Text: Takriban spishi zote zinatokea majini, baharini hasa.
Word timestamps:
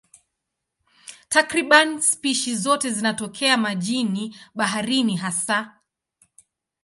Takriban 1.33 2.01
spishi 2.01 2.55
zote 2.55 2.91
zinatokea 2.91 3.57
majini, 3.57 4.35
baharini 4.55 5.15
hasa. 5.15 5.79